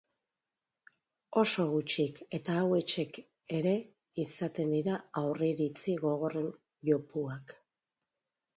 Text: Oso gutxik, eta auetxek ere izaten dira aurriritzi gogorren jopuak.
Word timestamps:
Oso 1.41 1.65
gutxik, 1.73 2.21
eta 2.37 2.55
auetxek 2.61 3.19
ere 3.59 3.75
izaten 4.25 4.75
dira 4.77 4.97
aurriritzi 5.23 5.97
gogorren 6.07 6.51
jopuak. 6.93 7.55